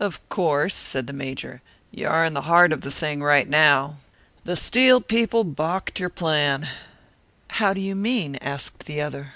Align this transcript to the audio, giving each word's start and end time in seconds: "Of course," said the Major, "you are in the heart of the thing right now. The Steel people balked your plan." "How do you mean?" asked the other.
"Of 0.00 0.28
course," 0.28 0.74
said 0.74 1.06
the 1.06 1.12
Major, 1.12 1.62
"you 1.92 2.08
are 2.08 2.24
in 2.24 2.34
the 2.34 2.40
heart 2.50 2.72
of 2.72 2.80
the 2.80 2.90
thing 2.90 3.22
right 3.22 3.48
now. 3.48 3.98
The 4.44 4.56
Steel 4.56 5.00
people 5.00 5.44
balked 5.44 6.00
your 6.00 6.08
plan." 6.10 6.68
"How 7.50 7.72
do 7.72 7.80
you 7.80 7.94
mean?" 7.94 8.34
asked 8.42 8.86
the 8.86 9.00
other. 9.00 9.34